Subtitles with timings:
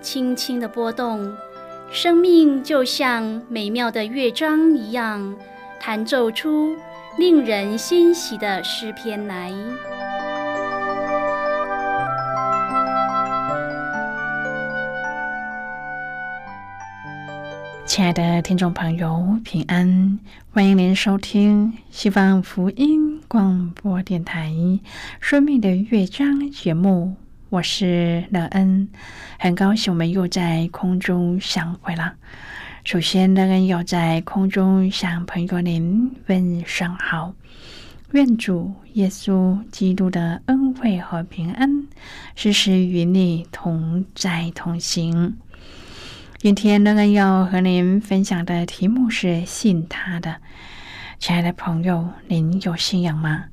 [0.00, 1.34] 轻轻的波动，
[1.90, 5.34] 生命就像美妙的乐章一样，
[5.80, 6.76] 弹奏出
[7.18, 9.52] 令人欣喜的诗篇来。
[17.84, 20.18] 亲爱的听众朋友，平安！
[20.52, 24.50] 欢迎您收听西方福音广播电台
[25.20, 27.16] 《生命的乐章》节目。
[27.48, 28.88] 我是乐恩，
[29.38, 32.14] 很高兴我们又在空中相会了。
[32.82, 37.34] 首先，乐恩要在空中向朋友您问声好，
[38.10, 41.86] 愿主耶稣基督的恩惠和平安
[42.34, 45.36] 时时与你同在同行。
[46.38, 50.38] 今天，乐恩要和您分享的题目是“信他的”。
[51.20, 53.44] 亲爱的朋友，您有信仰吗？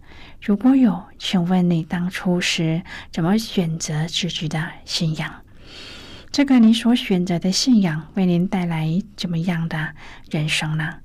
[0.46, 2.82] 如果有，请问你当初是
[3.14, 5.36] 怎么选择自己的信仰？
[6.34, 9.94] 这个你所选择的信仰为您带来怎么样的
[10.30, 10.96] 人生呢？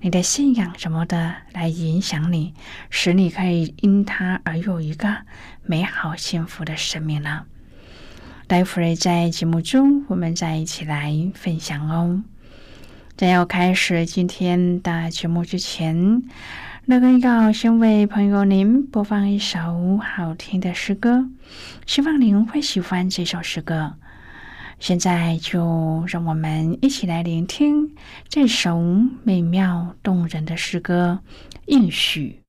[0.00, 2.54] 你的信仰什么的来影响你，
[2.88, 5.18] 使你可以因他而有一个
[5.62, 7.44] 美好幸福的生命呢？
[8.46, 12.22] 待会儿在节目中，我们再一起来分享哦。
[13.18, 16.22] 在要开始今天的节目之前。
[16.88, 21.28] 乐恩要先为朋友您播放一首好听的诗歌，
[21.84, 23.92] 希望您会喜欢这首诗歌。
[24.78, 27.94] 现在就让我们一起来聆听
[28.30, 28.80] 这首
[29.22, 31.20] 美妙动人的诗歌
[31.66, 32.40] 《应许》。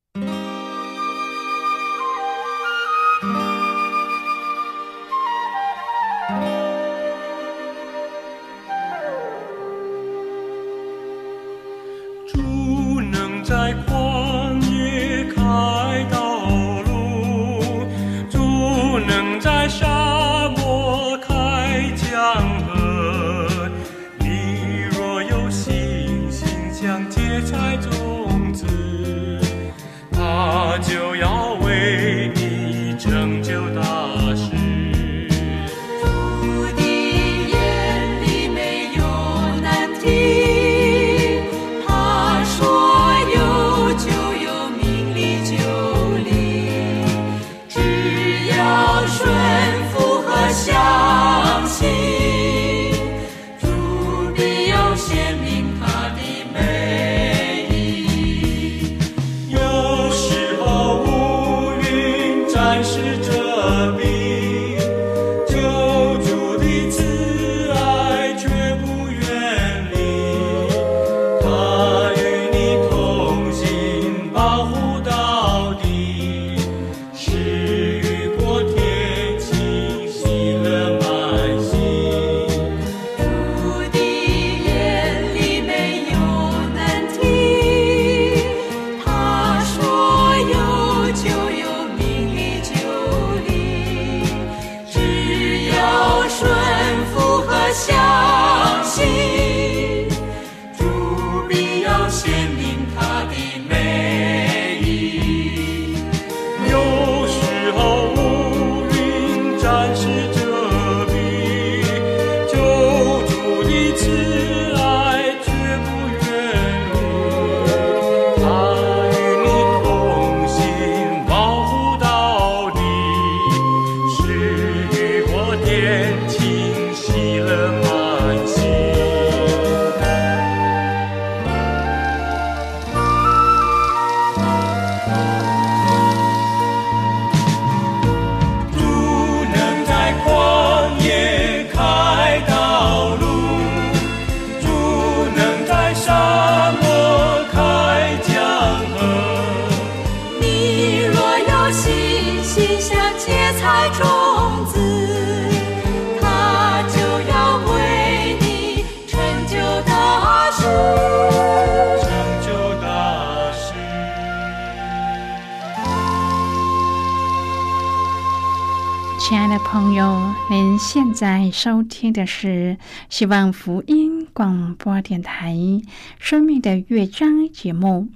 [169.72, 175.54] 朋友，您现在收听的是希望福音广播电台
[176.18, 178.08] 《生命的乐章》节目。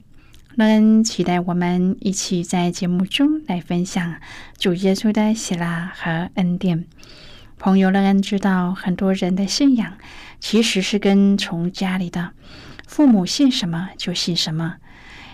[0.55, 4.15] 能期待我们一起在节目中来分享
[4.57, 6.85] 主耶稣的喜乐和恩典。
[7.59, 9.94] 朋友们知道，很多人的信仰
[10.39, 12.31] 其实是跟从家里的
[12.88, 14.77] 父母信什么就信什么。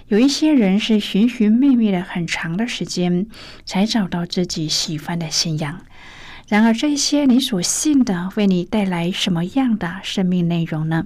[0.09, 3.27] 有一些人是寻寻觅觅了很长的时间，
[3.63, 5.81] 才找到自己喜欢的信仰。
[6.47, 11.05] 然而，这些你所信的，为你带来什么样的生命内容呢？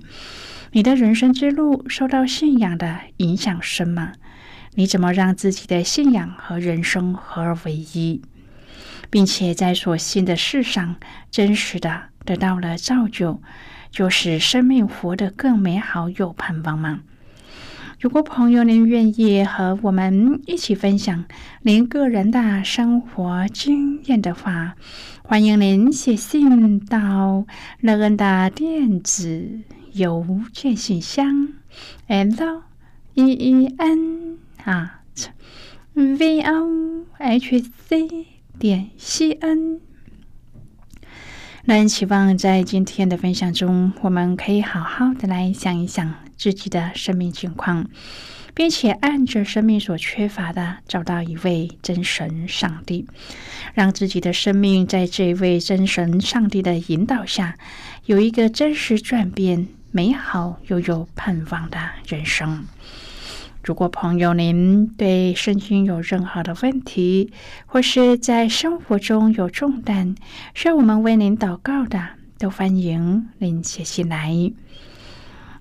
[0.71, 4.13] 你的人生之路受到信仰的影响深吗？
[4.75, 8.21] 你怎么让自己的信仰和人生合而为一，
[9.09, 10.95] 并且在所信的事上
[11.29, 13.41] 真实的得到了造就，
[13.91, 17.01] 就使生命活得更美好有盼望吗？
[18.03, 21.23] 如果朋友您愿意和我们一起分享
[21.61, 24.75] 您个人的生活经验的话，
[25.23, 27.45] 欢迎您写信到
[27.79, 29.61] 乐恩的电子
[29.93, 31.53] 邮件信箱
[32.07, 32.63] ：l
[33.13, 35.29] e e n at
[35.93, 38.25] v o h c
[38.59, 39.79] 点 c n。
[41.63, 46.13] 那希望在今天的分享中，我们可以好好的来想一想
[46.43, 47.89] 自己的生命情况，
[48.53, 53.07] 并且按着生命所缺乏的，找到一位真神上帝，
[53.73, 57.57] 让自己的生命在这位真神上帝的引导下，
[58.07, 62.65] 有一个真实转变、美好又有盼望的人生。
[63.63, 67.31] 如果朋友您对圣经有任何的问题，
[67.65, 70.15] 或是在生活中有重担，
[70.53, 74.51] 需要我们为您祷告的，都欢迎您写信来。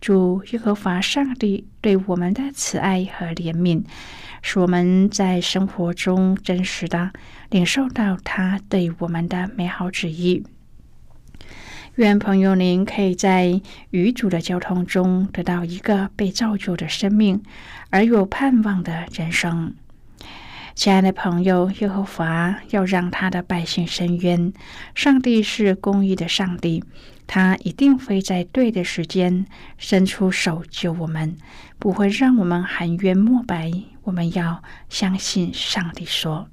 [0.00, 3.84] 主耶和华上帝对我们的慈爱和怜悯，
[4.42, 7.12] 使我们在生活中真实的
[7.50, 10.44] 领受到他对我们的美好旨意。
[11.96, 13.60] 愿朋友您可以在
[13.90, 17.42] 与主的交通中得到一个被造就的生命，
[17.90, 19.74] 而有盼望的人生。
[20.76, 24.52] 亲爱的朋友，耶和华要让他的百姓伸冤。
[24.94, 26.84] 上帝是公义的上帝，
[27.28, 29.46] 他一定会在对的时间
[29.76, 31.36] 伸出手救我们，
[31.78, 33.70] 不会让我们含冤莫白。
[34.04, 36.48] 我们要相信上帝说：“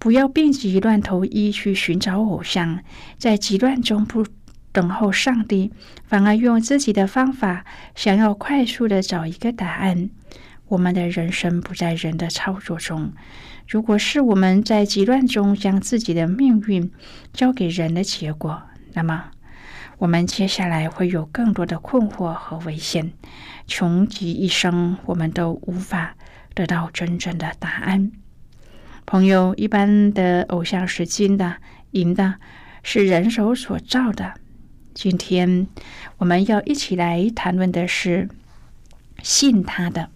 [0.00, 2.80] 不要病急乱投医去寻找偶像，
[3.16, 4.26] 在急乱中不
[4.72, 5.70] 等候上帝，
[6.04, 7.64] 反而用自己的方法
[7.94, 10.10] 想要快速的找一个答案。”
[10.66, 13.12] 我们的人生不在人的操作中。
[13.68, 16.90] 如果是我们在极乱中将自己的命运
[17.32, 18.62] 交给人的结果，
[18.94, 19.30] 那么
[20.00, 23.12] 我们接下来会有更多的困惑和危险，
[23.66, 26.16] 穷极一生，我们都无法
[26.54, 28.10] 得到真正的答案。
[29.04, 31.58] 朋友，一般的偶像是金的、
[31.90, 32.36] 银的，
[32.82, 34.32] 是人手所造的。
[34.94, 35.66] 今天
[36.16, 38.30] 我们要一起来谈论的是
[39.22, 40.08] 信他的。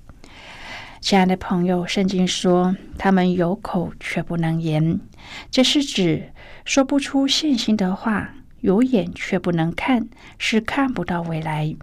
[1.03, 4.99] 亲爱的朋友，圣经说他们有口却不能言，
[5.51, 6.33] 这是指
[6.65, 8.29] 说不出信心的话；
[8.65, 11.77] 有眼却不能看，是看不到未来。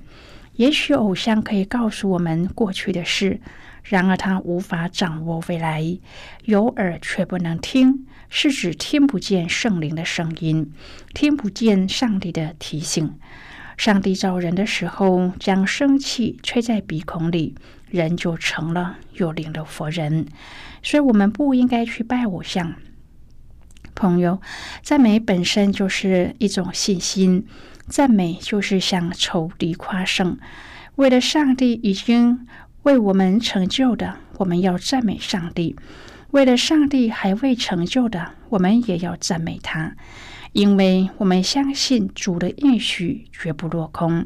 [0.56, 3.40] 也许偶像可以告诉我们过去的事，
[3.84, 5.86] 然而他无法掌握未来。
[6.46, 10.74] 有耳却不能听，是指听不见圣灵的声音，
[11.14, 13.14] 听不见上帝的提醒。
[13.78, 17.54] 上帝造人的时候，将生气吹在鼻孔里。
[17.92, 20.26] 人就成了有灵的佛人，
[20.82, 22.74] 所以我们不应该去拜偶像。
[24.02, 24.42] 朋友，
[24.82, 27.46] 赞美本身就是一种信心，
[27.88, 30.40] 赞美就是向仇敌夸胜。
[30.96, 32.48] 为了上帝已经
[32.82, 35.76] 为我们成就的，我们要赞美上帝；
[36.32, 39.96] 为了上帝还未成就的，我们也要赞美他，
[40.54, 44.26] 因为我们相信主的应许绝不落空。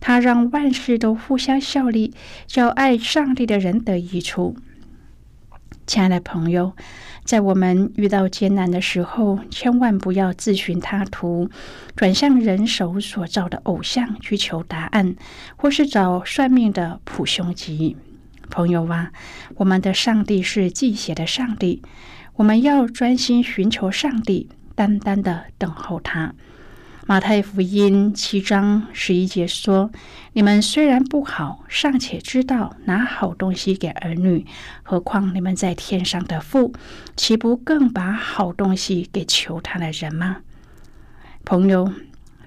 [0.00, 2.12] 他让万事都互相效力，
[2.46, 4.54] 叫爱上帝的人得益处。
[5.86, 6.72] 亲爱的朋友，
[7.24, 11.50] 在我们遇到艰难的时候，千万不要自寻他途，
[11.94, 15.14] 转向人手所造的偶像去求答案，
[15.56, 17.96] 或是找算命的卜凶吉。
[18.50, 19.12] 朋友啊，
[19.56, 21.82] 我们的上帝是祭血的上帝，
[22.36, 26.34] 我们要专心寻求上帝，单单的等候他。
[27.06, 29.90] 马太福音七章十一节说
[30.32, 34.46] ：“你们虽然不好，尚且知道拿好东西给儿女，
[34.82, 36.72] 何况你们在天上的父，
[37.14, 40.38] 岂不更把好东西给求他的人吗？”
[41.44, 41.92] 朋友，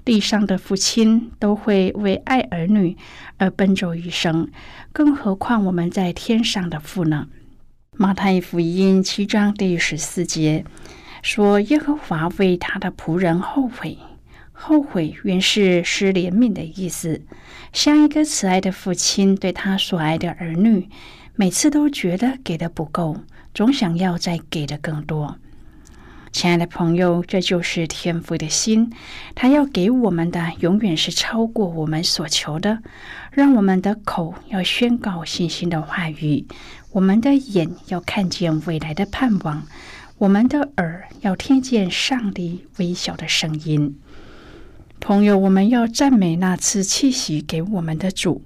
[0.04, 2.96] 地上的父亲都会为爱儿女
[3.36, 4.50] 而奔走一生，
[4.92, 7.28] 更何况我们在天上的父呢？
[7.92, 10.64] 马太福音七章第十四节
[11.22, 13.96] 说：“耶和华为他的仆人后悔。”
[14.60, 17.22] 后悔原是失怜悯的意思，
[17.72, 20.88] 像一个慈爱的父亲对他所爱的儿女，
[21.36, 23.18] 每次都觉得给的不够，
[23.54, 25.36] 总想要再给的更多。
[26.32, 28.92] 亲爱的朋友，这就是天父的心，
[29.34, 32.82] 他要给我们的永远是超过我们所求的。
[33.30, 36.46] 让我们的口要宣告信心的话语，
[36.90, 39.62] 我们的眼要看见未来的盼望，
[40.18, 43.98] 我们的耳要听见上帝微小的声音。
[45.00, 48.42] 朋友，我们要赞美那次气息给我们的主，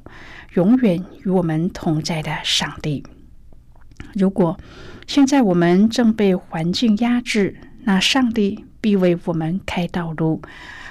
[0.54, 3.04] 永远与我们同在的上帝。
[4.14, 4.58] 如果
[5.06, 10.42] 现在我们正被环境压制，那上帝必为我们开道路。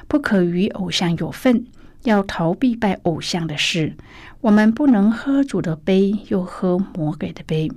[0.08, 1.66] 不可与偶像有份，
[2.04, 3.96] 要逃避拜偶像的事。
[4.42, 7.70] 我们不能喝主的杯，又喝魔鬼的杯；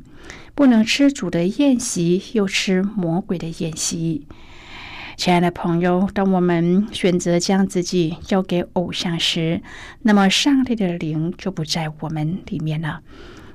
[0.55, 4.27] 不能吃主的宴席，又吃魔鬼的宴席。
[5.17, 9.63] 亲爱的朋友，当我们选择将自己交给偶像时，
[10.03, 13.01] 那么上帝的灵就不在我们里面了。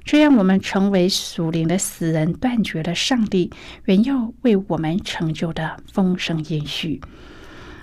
[0.06, 3.52] 这样，我们成为属灵的死人，断绝了上帝
[3.86, 7.02] 原要为我们成就的丰盛延续。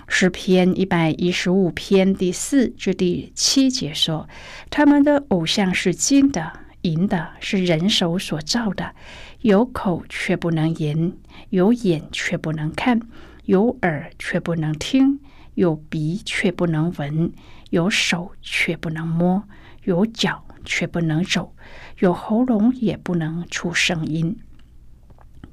[0.07, 4.27] 诗篇一百一十五篇第四至第七节说
[4.71, 8.95] ：“他们的偶像是金的、银的，是人手所造的，
[9.41, 11.13] 有口却不能言，
[11.49, 13.01] 有眼却不能看。”
[13.47, 15.21] 有耳却不能听，
[15.53, 17.31] 有鼻却不能闻，
[17.69, 19.43] 有手却不能摸，
[19.85, 21.55] 有脚却不能走，
[21.99, 24.37] 有喉咙也不能出声音。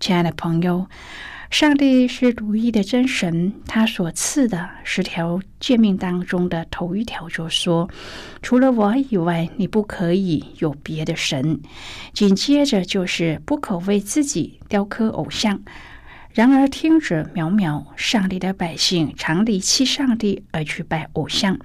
[0.01, 0.89] 亲爱的朋友，
[1.51, 7.89] 上帝是独一的真神，他所赐的十条诫命当中的头一条就说
[8.43, 11.61] ：“除了我以外，你不可以有别的神。”
[12.13, 15.63] 紧接着就是不可为自己雕刻偶像。
[16.35, 21.61] 然而，听着渺渺，上帝的百姓常离弃上帝而去拜偶像，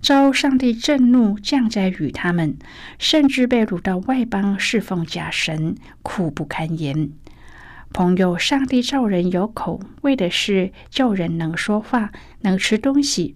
[0.00, 2.56] 遭上帝震怒降灾与他们，
[2.98, 7.10] 甚至被掳到外邦侍奉假神，苦不堪言。
[7.92, 13.34] 朋友，上帝造人有口，为的是叫人能说话，能吃东西，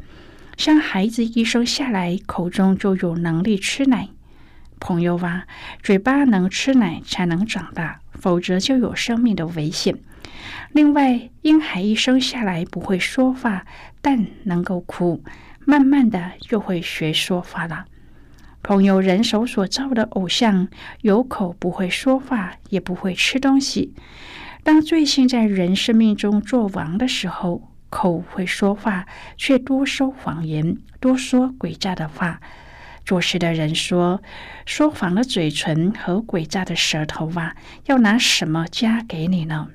[0.57, 4.09] 像孩子一生下来，口中就有能力吃奶。
[4.79, 5.45] 朋友啊，
[5.83, 9.99] 嘴巴能吃奶才能长大，否则就有生命的危险。
[10.73, 13.67] 另外，婴孩一生下来不会说话，
[14.01, 15.23] 但能够哭，
[15.67, 17.87] 慢慢的就会学说话了。
[18.63, 20.69] 朋友，人手所造的偶像，
[21.01, 23.95] 有口不会说话，也不会吃东西。
[24.63, 29.07] 当罪性在人生命中作王的时候，口会说话，
[29.37, 32.41] 却多说谎言，多说诡诈的话。
[33.03, 34.23] 做事的人说，
[34.67, 37.57] 说谎的嘴唇和诡诈的舌头啊，
[37.87, 39.69] 要拿什么加给你呢？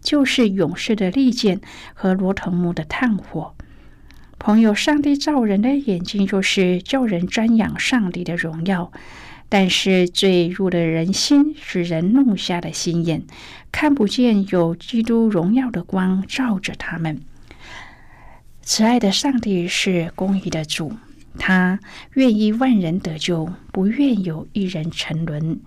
[0.00, 1.60] 就是勇士的利剑
[1.94, 3.54] 和罗藤木的炭火。
[4.38, 8.92] 朋友，上帝造人的眼睛就是叫人瞻仰上帝的荣耀，
[9.48, 13.24] 但是坠入的人心使人弄瞎了心眼，
[13.72, 17.20] 看不见有基督荣耀的光照着他们。
[18.62, 20.92] 慈爱的上帝是公义的主，
[21.36, 21.80] 他
[22.14, 25.58] 愿意万人得救，不愿有一人沉沦，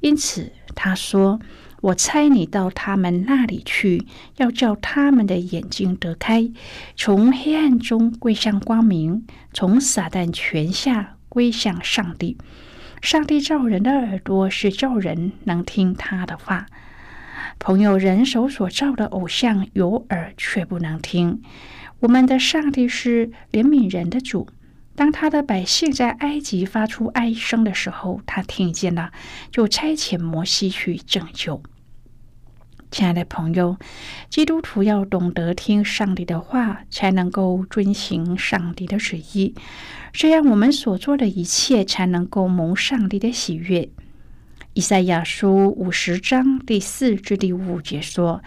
[0.00, 1.40] 因此他说。
[1.82, 6.48] 我猜你到他们那里去，要叫他们的眼睛得开，
[6.96, 12.38] 从黑暗中归向光明，从撒旦权下归向上帝。
[13.00, 16.66] 上帝造人的耳朵是叫人能听他的话。
[17.58, 21.42] 朋友，人手所造的偶像有耳却不能听。
[21.98, 24.48] 我们的上帝是怜悯人的主。
[24.94, 29.10] 当他的百姓在埃及发出哀声的时候，他听见了，
[29.50, 31.62] 就差遣摩西去拯救。
[32.90, 33.78] 亲爱的朋友，
[34.28, 39.54] 基督徒要懂得听上帝的话，才能够遵行上帝的旨意，
[40.12, 43.88] 这样我们所做的一切才能够蒙上帝的喜悦。
[44.74, 48.42] 以赛亚书五十章第四至第五节说：“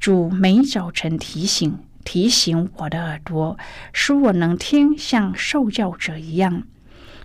[0.00, 3.58] 主每早晨提醒提醒我的耳朵，
[3.92, 6.62] 使我能听，像受教者一样。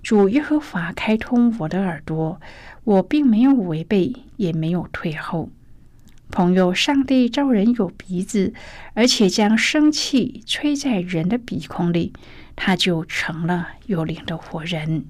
[0.01, 2.41] 主耶和华开通我的耳朵，
[2.83, 5.49] 我并没有违背，也没有退后。”
[6.31, 8.53] 朋友，上帝造人有鼻子，
[8.95, 12.11] 而且将生气吹在人的鼻孔里，
[12.55, 15.05] 他就成了有灵的活人。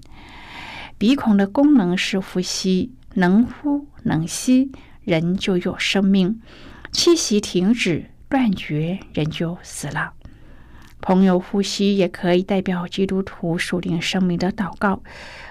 [0.98, 4.72] 鼻孔的功能是呼吸，能呼能吸，
[5.04, 6.42] 人就有生命；
[6.92, 10.14] 气息停止断绝，人就死了。
[11.02, 15.04] 朋友，呼吸也可以代表基督徒属灵生命的祷告。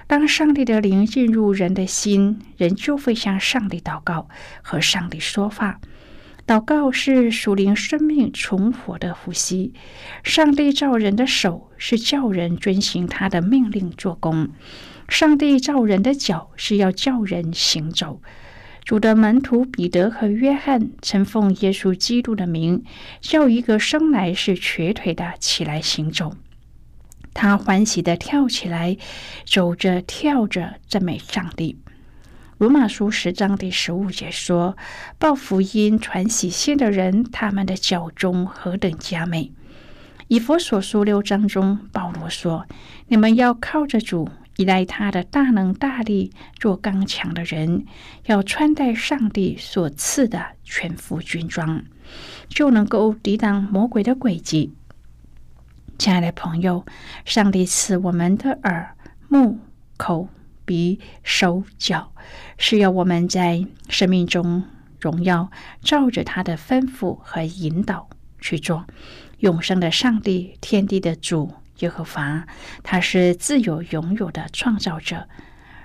[0.06, 4.28] 当上帝的灵进入人的心，人就会向上帝祷告，
[4.62, 5.78] 和上帝说话。
[6.46, 9.74] 祷告是属灵生命重活的呼吸。
[10.24, 14.48] 上帝造人的手是叫人遵行他的命令做工。
[15.06, 18.22] 上帝造人的脚是要叫人行走。
[18.84, 22.82] 主的门徒彼得和约翰曾奉耶稣基督的名，
[23.20, 26.34] 叫一个生来是瘸腿的起来行走。
[27.32, 28.96] 他欢喜的跳起来，
[29.46, 31.78] 走着跳着赞美上帝。
[32.58, 34.76] 罗马书十章第十五节说
[35.18, 39.52] ：“报福音、传喜信的人，他们的脚中何等佳美！”
[40.26, 42.66] 以佛所书六章中，保罗说
[43.08, 44.28] ：“你们要靠着主。”
[44.60, 47.86] 依赖他的大能大力，做刚强的人，
[48.26, 51.82] 要穿戴上帝所赐的全副军装，
[52.46, 54.74] 就能够抵挡魔鬼的诡计。
[55.96, 56.84] 亲爱的朋友，
[57.24, 58.94] 上帝赐我们的耳、
[59.28, 59.60] 目、
[59.96, 60.28] 口、
[60.66, 62.12] 鼻、手、脚，
[62.58, 64.64] 是要我们在生命中
[65.00, 65.50] 荣耀，
[65.80, 68.84] 照着他的吩咐和引导去做。
[69.38, 71.54] 永生的上帝，天地的主。
[71.80, 72.46] 耶和华，
[72.82, 75.28] 他是自由拥有的创造者。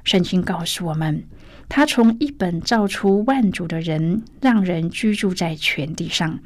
[0.03, 1.23] 圣经告诉我们，
[1.67, 6.39] 他从一本造出万族的人，让人居住在全地上，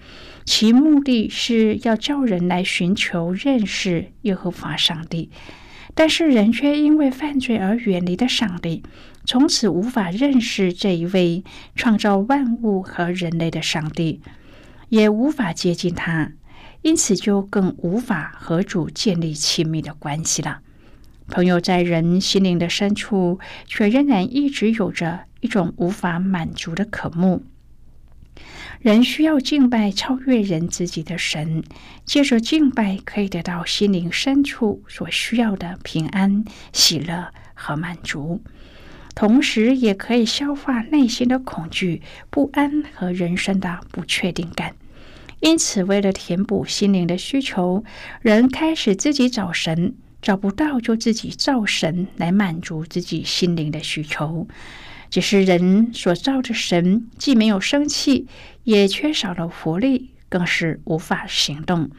[0.45, 5.29] 其目的是要叫人来寻求认识耶和华上帝。
[5.93, 8.83] 但是人却因为犯罪而远离了上帝，
[9.25, 11.43] 从此无法认识这一位
[11.75, 14.21] 创造万物和人类的上帝，
[14.87, 16.31] 也无法接近他。
[16.81, 20.61] 因此，就更无法和主建立亲密的关系了。
[21.27, 27.43] 朋友在人心灵的深处，却仍然一直有着一种无法满足的渴慕。
[28.79, 31.63] 人需要敬拜超越人自己的神，
[32.05, 38.41] 借着敬拜可以得到心灵深处所需要的平安、喜乐和满足，
[39.13, 44.73] 同时也可以消化内心的恐惧、不安和人生的不确定感。
[45.41, 47.83] 因此，为了填补心灵的需求，
[48.21, 54.47] 人开始自己找神，找不到就自己造神来满足自己心灵的需求。
[55.09, 58.27] 只是人所造的神既没有生气，
[58.65, 61.89] 也缺少了活力，更是无法行动。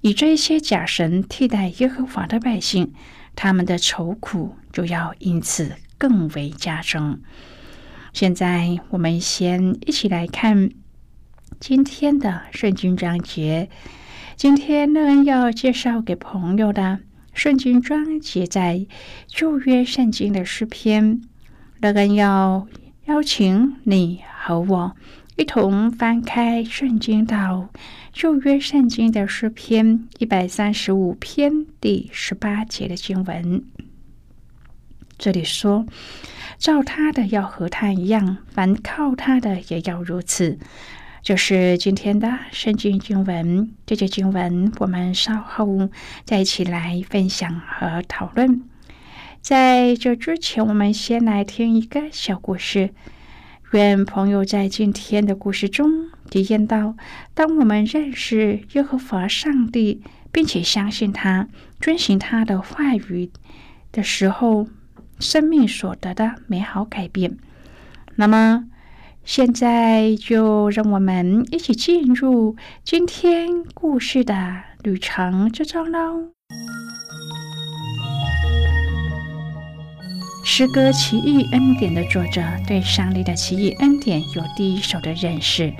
[0.00, 2.92] 以这些假神替代耶和华的百姓，
[3.36, 7.22] 他们的愁苦就要因此更为加增。
[8.12, 10.70] 现在，我们先一起来看。
[11.62, 13.70] 今天的圣经章节，
[14.34, 16.98] 今天乐恩要介绍给朋友的
[17.32, 18.84] 圣经章节，在
[19.28, 21.22] 旧约圣经的诗篇。
[21.80, 22.66] 乐恩要
[23.04, 24.96] 邀请你和我
[25.36, 27.68] 一同翻开圣经到
[28.12, 33.62] 旧约圣经的诗篇一百三十五篇第十八节的经文。
[35.16, 35.86] 这里说
[36.58, 40.58] ：“照他的要和他一样，凡靠他的也要如此。”
[41.22, 45.88] 就是今天的圣经经文，这节经文我们稍后
[46.24, 48.64] 再一起来分享和讨论。
[49.40, 52.90] 在这之前，我们先来听一个小故事。
[53.70, 56.96] 愿朋友在今天的故事中体验到，
[57.34, 61.48] 当我们认识耶和华上帝，并且相信他、
[61.80, 63.30] 遵循他的话语
[63.92, 64.66] 的时候，
[65.20, 67.38] 生命所得的美好改变。
[68.16, 68.64] 那么，
[69.24, 76.32] 现在就让我们一起进入今天故事的旅程之中喽。
[80.44, 85.72] 诗歌《奇异恩典》的作者对上帝的奇异恩典有第一手的认识，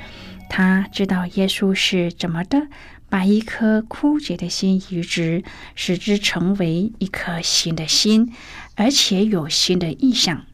[0.49, 2.69] 他知道耶稣是怎么的
[3.11, 5.43] 把一颗枯竭的心移植，
[5.75, 8.33] 使之成为一颗新的心，
[8.77, 10.47] 而且有新的意象。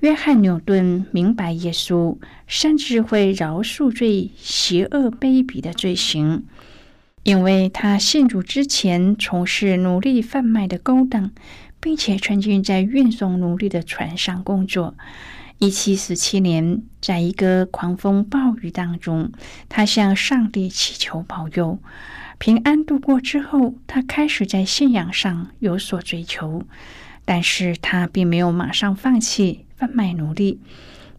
[0.00, 6.44] 约翰牛顿明白，耶稣甚至会饶恕最邪恶卑鄙的罪行，
[7.24, 11.32] 因为他信主之前从事奴隶贩卖的勾当，
[11.80, 14.94] 并且曾经在运送奴隶的船上工作。
[15.58, 19.32] 一七四七年，在一个狂风暴雨当中，
[19.68, 21.80] 他向上帝祈求保佑
[22.38, 26.62] 平安度过之后，他开始在信仰上有所追求，
[27.24, 29.64] 但是他并没有马上放弃。
[29.78, 30.60] 贩卖奴隶，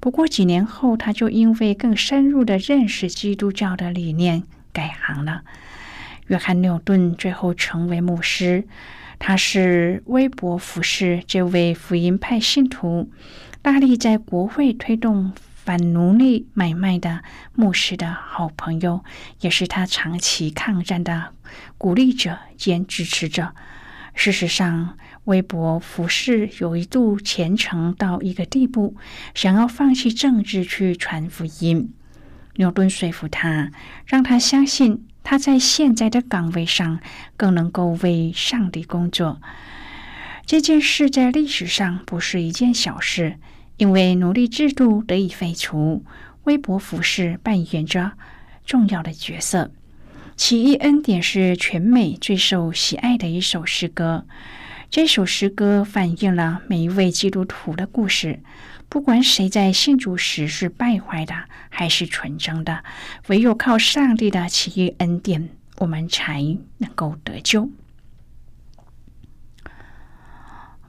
[0.02, 4.44] 不过几年后，他就因为更深入的认识基督教的理念
[4.74, 5.44] 改行了。
[6.28, 8.68] 约翰·牛顿最后成为牧师，
[9.18, 13.10] 他是威伯福士这位福音派信徒，
[13.62, 17.24] 大力在国会推动反奴隶买卖的
[17.56, 19.06] 牧师的好朋友，
[19.40, 21.30] 也是他长期抗战的
[21.78, 23.56] 鼓励者兼支持者。
[24.16, 24.98] 事实上，
[25.30, 28.96] 微博服饰有一度虔诚到一个地步，
[29.36, 31.94] 想要放弃政治去传福音。
[32.56, 33.72] 牛顿说服他，
[34.08, 37.00] 让他相信他在现在的岗位上
[37.38, 39.40] 更能够为上帝工作。
[40.48, 43.36] 这件事在历史上不是一件小事，
[43.78, 46.04] 因为奴隶制度得以废除，
[46.46, 48.14] 微博服饰扮演着
[48.66, 49.72] 重要的角色。
[50.36, 54.26] 起义恩典是全美最受喜爱的一首诗歌。
[54.92, 58.40] 这首诗歌反映了每一位基督徒的故事，
[58.90, 61.36] 不管谁在信主时是败坏的
[61.70, 62.84] 还是纯正的，
[63.28, 66.42] 唯有靠上帝的奇异恩典，我们才
[66.80, 67.70] 能够得救。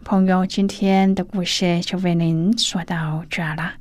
[0.03, 3.75] 朋友，今天的故事就为您说到这了。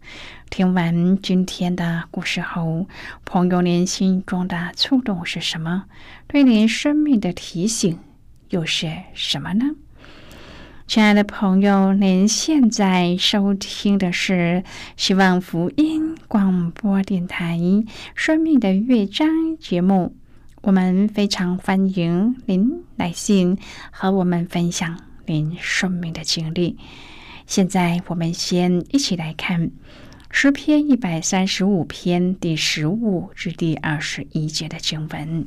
[0.50, 2.90] 听完今天的故事后，
[3.24, 5.86] 朋友您心中的触动是什么？
[6.28, 7.98] 对您生命的提醒
[8.50, 9.76] 又是什么呢？
[10.90, 14.64] 亲爱的朋友，您现在收听的是
[14.98, 17.56] 希望福音广播电台
[18.16, 20.16] 《生命的乐章》节目。
[20.64, 23.60] 我们非常欢迎您来信
[23.92, 26.76] 和我们分享您生命的经历。
[27.46, 29.70] 现在，我们先一起来看
[30.32, 35.46] 诗篇一百三十五篇第十五至第二十一节的经文。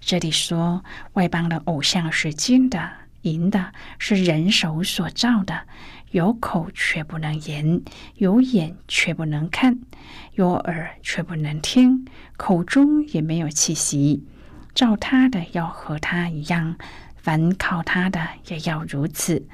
[0.00, 3.05] 这里说，外邦的偶像是金的。
[3.26, 5.62] 银的是人手所造的，
[6.12, 7.82] 有口却不能言，
[8.14, 9.78] 有眼却不能看，
[10.34, 14.24] 有耳却不能听，口中也没有气息。
[14.74, 16.76] 造他的要和他一样，
[17.16, 19.46] 凡靠他的也要如此。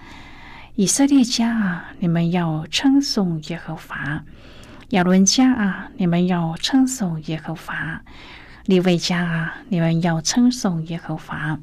[0.74, 4.24] 以色列家啊，你们要称颂耶和华；
[4.90, 8.00] 亚伦家啊，你们要称颂耶和华；
[8.66, 11.58] 利未家啊，你们要称颂耶和华。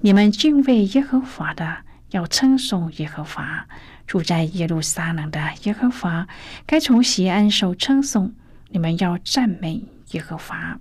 [0.00, 1.78] 你们敬畏耶和华的，
[2.10, 3.66] 要称颂耶和华；
[4.06, 6.28] 住在耶路撒冷的耶和华，
[6.64, 8.32] 该从西安受称颂。
[8.70, 9.82] 你们要赞美
[10.12, 10.78] 耶和华。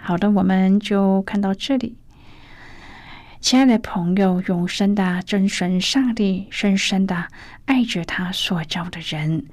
[0.00, 1.98] 好的，我们就看到这里。
[3.40, 7.26] 亲爱的朋友，永生的真神上帝深深的
[7.66, 9.44] 爱着他所造的人，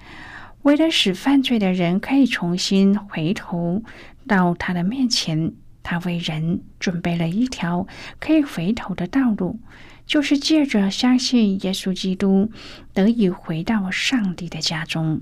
[0.62, 3.84] 为了使犯罪的人可以重新回头
[4.26, 5.52] 到他的面前。
[5.88, 7.86] 他为人准备了一条
[8.20, 9.60] 可以回头的道路，
[10.08, 12.52] 就是借着相信耶稣基督，
[12.92, 15.22] 得以回到上帝的家中。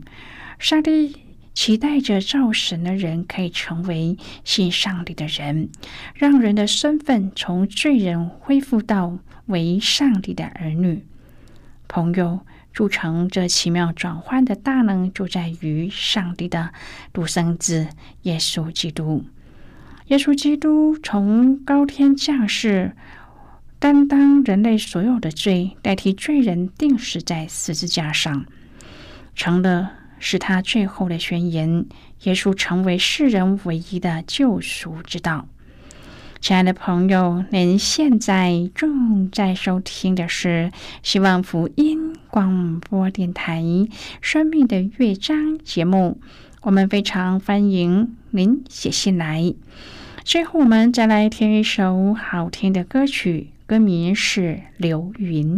[0.57, 1.17] 上帝
[1.53, 5.69] 期待着造神的人可以成为信上帝的人，
[6.15, 11.05] 让人的身份从罪人恢复到为上帝的儿女。
[11.89, 12.39] 朋友，
[12.71, 16.73] 铸成这奇妙转换的大能，就在于上帝的
[17.11, 17.89] 独生子
[18.21, 19.25] 耶稣基督。
[20.07, 22.95] 耶稣基督从高天降世，
[23.79, 28.45] 担当人类所有的罪，代替罪人定死在十字架上，
[29.33, 31.85] 成了是他最后的宣言。
[32.23, 35.47] 耶稣成为世人唯一的救赎之道。
[36.39, 43.61] 亲爱的朋友，您现在正在收听的是希望福音广播电台
[44.19, 46.19] 《生命的乐章》节目。
[46.63, 49.53] 我们非常欢迎您写信来。
[50.23, 54.41] 最后，我们再来听一首好听的歌曲，歌名是
[54.77, 55.57] 《流云》。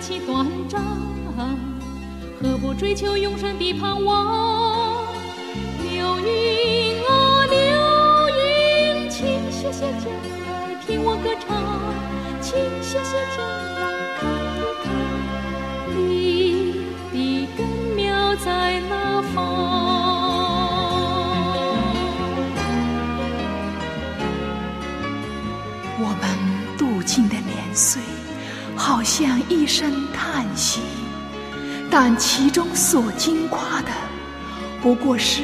[0.00, 0.80] 其短暂，
[2.40, 5.04] 何不追求永生的盼望？
[5.82, 7.10] 流云啊，
[7.50, 7.56] 流
[8.36, 10.08] 云，请歇歇脚
[10.46, 11.46] 来听我歌唱，
[12.40, 13.42] 请歇歇脚
[13.74, 13.80] 来
[14.20, 14.22] 看
[14.54, 14.86] 一看，
[16.08, 17.16] 你的
[17.56, 17.60] 根
[17.96, 19.47] 苗在哪方？
[28.98, 30.80] 好像一声叹息，
[31.88, 33.92] 但其中所惊夸的，
[34.82, 35.40] 不过是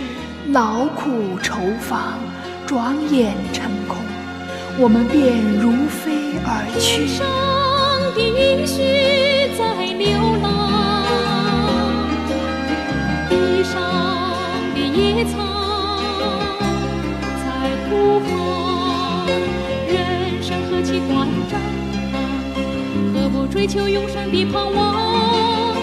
[0.49, 2.19] 劳苦愁烦，
[2.67, 3.99] 转眼成空，
[4.77, 7.07] 我们便如飞而去。
[7.07, 7.25] 上
[8.17, 8.83] 的允许
[9.57, 11.07] 在流浪，
[13.31, 13.79] 地上
[14.75, 15.33] 的野草
[17.39, 17.47] 在
[17.89, 19.31] 呼唤。
[19.87, 21.55] 人生何其短暂，
[23.35, 25.75] 不追求永生的盼望？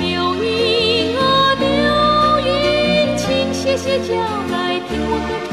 [0.00, 1.66] 流云啊流
[2.46, 4.14] 云，请歇歇脚
[4.52, 5.52] 来听我歌唱，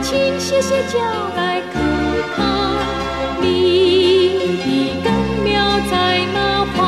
[0.00, 0.94] 请歇歇脚
[1.36, 1.82] 来看
[2.36, 2.38] 看
[3.42, 3.48] 你
[4.62, 4.70] 的
[5.02, 5.12] 根
[5.42, 5.50] 苗
[5.90, 5.92] 在
[6.32, 6.78] 哪方。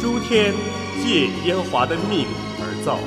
[0.00, 0.54] 诸天
[1.02, 2.24] 借耶和华的命
[2.60, 3.00] 而造，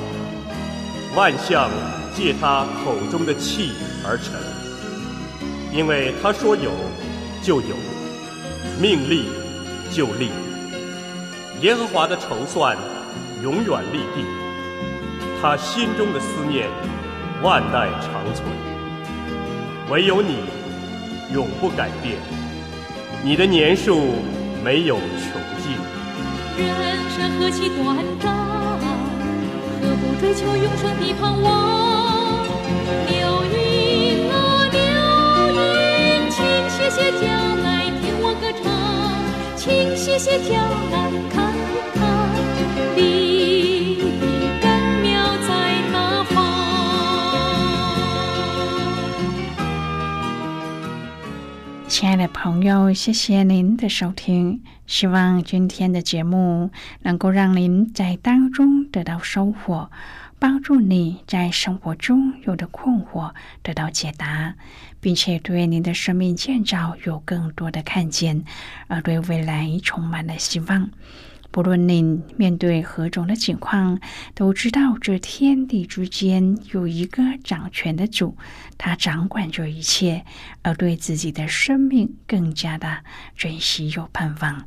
[1.16, 1.70] 万象
[2.14, 3.72] 借他口中的气
[4.04, 4.34] 而成。
[5.72, 6.70] 因为他说有，
[7.42, 7.74] 就有；
[8.80, 9.26] 命立，
[9.90, 10.30] 就立。
[11.60, 12.76] 耶和华的筹算
[13.42, 14.26] 永远立定，
[15.40, 16.68] 他心中的思念
[17.42, 18.46] 万代长存。
[19.90, 20.36] 唯有你
[21.32, 22.16] 永不改变，
[23.22, 24.16] 你的年数
[24.64, 25.76] 没有穷尽。
[26.58, 28.34] 人生何其短暂，
[29.80, 32.46] 何不追求永生的盼望？
[40.12, 40.54] 请歇歇脚
[40.90, 41.54] 来看
[41.94, 42.04] 看
[42.94, 44.28] 你的
[44.60, 44.70] 根
[45.00, 46.34] 苗在哪方。
[51.88, 54.62] 亲爱的朋友，谢谢您的收听。
[54.86, 56.70] 希望今天的节目
[57.00, 59.90] 能够让您在当中得到收获，
[60.42, 64.56] 帮助你在生活中有的困惑得到解答，
[65.00, 68.42] 并且对您的生命建造有更多的看见，
[68.88, 70.90] 而对未来充满了希望。
[71.52, 74.00] 不论您面对何种的情况，
[74.34, 78.36] 都知道这天地之间有一个掌权的主，
[78.76, 80.24] 他掌管着一切，
[80.62, 83.04] 而对自己的生命更加的
[83.36, 84.66] 珍惜有盼望。